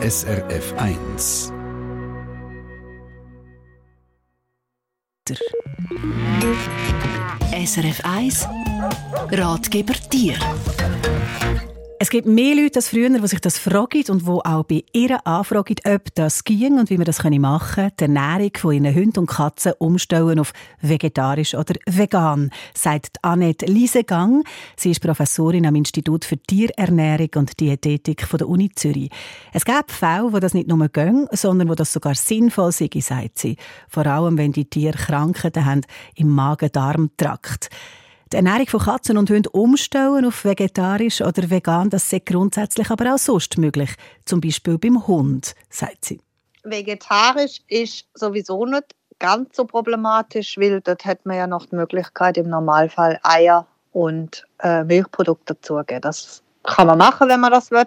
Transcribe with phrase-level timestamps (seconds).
[0.00, 1.52] SRF 1.
[7.64, 8.46] SRF 1
[9.32, 10.38] Ratgeber Tier
[12.00, 15.26] es gibt mehr Leute als früher, die sich das fragen und die auch bei ihrer
[15.26, 19.18] anfragen, ob das ging und wie man das machen können, die Ernährung von ihren Hunden
[19.20, 24.44] und Katzen umstellen auf vegetarisch oder vegan, sagt Annette Liesegang.
[24.76, 29.10] Sie ist Professorin am Institut für Tierernährung und Diätetik von der Uni Zürich.
[29.52, 33.38] Es gibt Fälle, wo das nicht nur gehen, sondern wo das sogar sinnvoll sei, sagt
[33.38, 33.56] sie.
[33.88, 35.80] Vor allem, wenn die Tiere Krankheiten haben
[36.14, 37.70] im Magen-Darm-Trakt.
[38.32, 43.14] Die Ernährung von Katzen und Hunden umstellen auf vegetarisch oder vegan, das ist grundsätzlich aber
[43.14, 43.90] auch sonst möglich.
[44.26, 46.20] Zum Beispiel beim Hund, sagt sie.
[46.62, 52.36] Vegetarisch ist sowieso nicht ganz so problematisch, weil dort hat man ja noch die Möglichkeit,
[52.36, 56.02] im Normalfall Eier und äh, Milchprodukte dazugeben.
[56.02, 57.86] Das kann man machen, wenn man das will.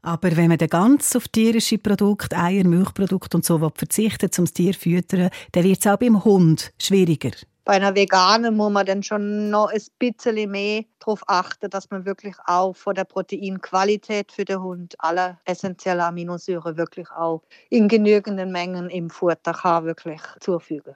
[0.00, 4.52] Aber wenn man dann ganz auf tierische Produkte, Eier, Milchprodukte und so verzichtet, um das
[4.52, 7.30] Tier zu füttern, dann wird es auch beim Hund schwieriger.
[7.64, 12.04] Bei einer Veganen muss man dann schon noch ein bisschen mehr darauf achten, dass man
[12.04, 18.52] wirklich auch von der Proteinqualität für den Hund alle essentiellen Aminosäuren wirklich auch in genügenden
[18.52, 20.94] Mengen im Futter kann wirklich zufügen.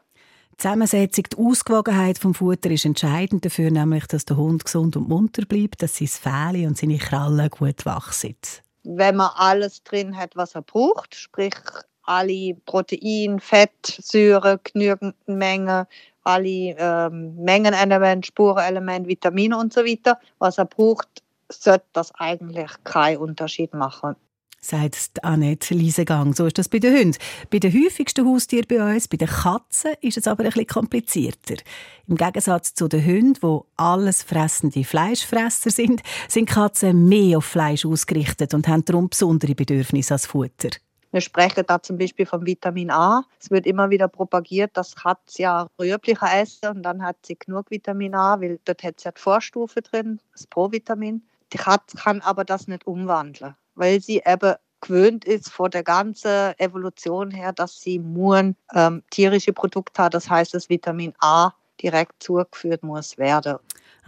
[0.53, 5.09] Die Zusammensetzung, die Ausgewogenheit vom Futter ist entscheidend dafür, nämlich, dass der Hund gesund und
[5.09, 8.37] munter bleibt, dass sein Fell und seine Krallen gut wachsen.
[8.83, 11.55] Wenn man alles drin hat, was er braucht, sprich
[12.03, 15.87] alle Protein, Fett, Säure, genügend Menge,
[16.29, 21.09] alle ähm, Mengenelemente, Spurenelemente, Vitamine und so weiter, was er braucht,
[21.51, 24.15] sollte das eigentlich keinen Unterschied machen.
[24.61, 26.35] Sagt Annette Liesegang.
[26.35, 27.17] So ist das bei den Hunden.
[27.49, 31.55] Bei den häufigsten Haustieren bei uns, bei den Katzen, ist es aber ein bisschen komplizierter.
[32.09, 37.87] Im Gegensatz zu den Hunden, die alles fressende Fleischfresser sind, sind Katzen mehr auf Fleisch
[37.87, 40.71] ausgerichtet und haben darum besondere Bedürfnisse als Futter.
[41.11, 43.25] Wir sprechen da zum Beispiel vom Vitamin A.
[43.41, 47.71] Es wird immer wieder propagiert, dass Katze ja rührblicher essen und dann hat sie genug
[47.71, 51.23] Vitamin A, weil dort hat sie ja die Vorstufe drin, das Provitamin.
[51.53, 56.59] Die Katze kann aber das nicht umwandeln, weil sie eben gewöhnt ist von der ganzen
[56.59, 60.15] Evolution her, dass sie nur ähm, tierische Produkte hat.
[60.15, 61.53] Das heißt, das Vitamin A
[61.83, 63.59] direkt zugeführt muss werden.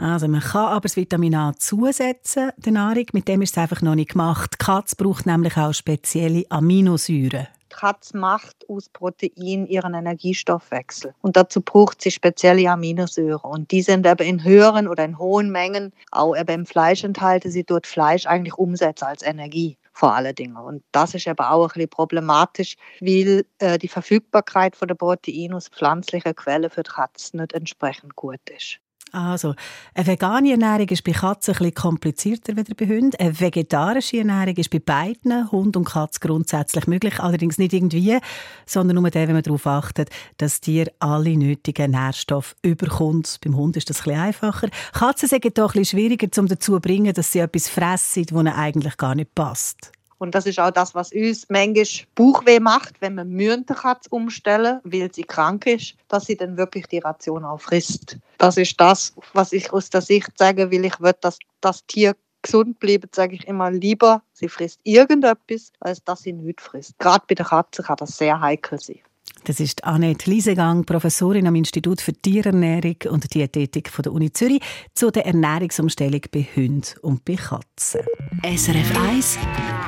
[0.00, 3.04] Also man kann aber das Vitamin A zusetzen, der Nahrung.
[3.12, 4.52] Mit dem ist es einfach noch nicht gemacht.
[4.54, 7.48] Die Katze braucht nämlich auch spezielle Aminosäuren.
[7.70, 11.12] Die Katze macht aus Protein ihren Energiestoffwechsel.
[11.20, 13.50] Und dazu braucht sie spezielle Aminosäuren.
[13.50, 17.50] Und die sind aber in höheren oder in hohen Mengen auch im Fleisch enthalten.
[17.50, 20.56] Sie tut Fleisch eigentlich umsetzen als Energie vor allen Dingen.
[20.56, 25.52] Und das ist aber auch ein bisschen problematisch, weil äh, die Verfügbarkeit von der Protein
[25.52, 28.80] aus pflanzlichen Quellen für die Katze nicht entsprechend gut ist.
[29.12, 29.54] Also,
[29.94, 33.16] eine vegane Ernährung ist bei Katzen ein komplizierter als bei Hunden.
[33.18, 37.20] Eine vegetarische Ernährung ist bei beiden, Hund und Katz, grundsätzlich möglich.
[37.20, 38.18] Allerdings nicht irgendwie,
[38.66, 43.38] sondern nur dann, wenn man darauf achtet, dass Tier alle nötigen Nährstoffe überkommt.
[43.44, 44.68] Beim Hund ist das ein bisschen einfacher.
[44.92, 48.38] Katzen sind doch ein bisschen schwieriger, um dazu zu bringen, dass sie etwas fressen, das
[48.38, 49.92] ihnen eigentlich gar nicht passt.
[50.20, 55.10] Und das ist auch das, was uns manchmal Bauchweh macht, wenn man Mühentenkatz umstellen, weil
[55.12, 58.18] sie krank ist, dass sie dann wirklich die Ration auch frisst.
[58.36, 62.14] Das ist das, was ich aus der Sicht sage, will ich will, dass das Tier
[62.42, 66.98] gesund bleibt, sage ich immer lieber, sie frisst irgendetwas, als dass sie nichts frisst.
[66.98, 69.00] Gerade bei der Katze kann das sehr heikel sein.
[69.44, 74.60] Das ist Annette Liesegang, Professorin am Institut für Tierernährung und Diätetik von der Uni Zürich,
[74.94, 78.02] zu der Ernährungsumstellung bei Hunden und bei Katzen.
[78.44, 79.38] SRF 1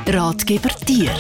[0.07, 1.11] Ratgeber Tier.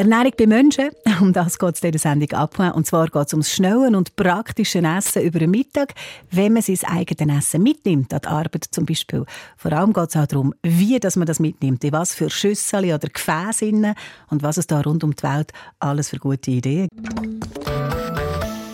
[0.00, 0.88] Ernährung bei Menschen,
[1.20, 2.58] um das geht es in der Sendung ab.
[2.74, 5.92] Und zwar geht es ums schnelle und praktische Essen über den Mittag,
[6.30, 9.26] wenn man sein eigenes Essen mitnimmt, an die Arbeit zum Beispiel.
[9.58, 12.86] Vor allem geht es auch darum, wie dass man das mitnimmt, in was für Schüssel
[12.86, 13.94] oder Gefäße
[14.30, 16.88] und was es da rund um die Welt alles für gute Ideen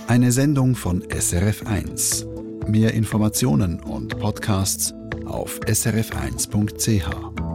[0.07, 2.25] Eine Sendung von SRF1.
[2.69, 4.95] Mehr Informationen und Podcasts
[5.27, 7.46] auf srf1.ch.